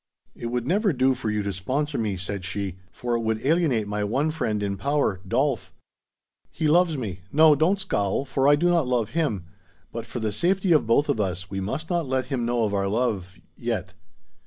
[0.33, 3.87] "It would never do for you to sponsor me," said she, "for it would alienate
[3.87, 5.71] my one friend in power, Dolf.
[6.49, 9.45] He loves me; no, don't scowl, for I do not love him.
[9.91, 12.73] But, for the safety of both of us, we must not let him know of
[12.73, 13.93] our love yet."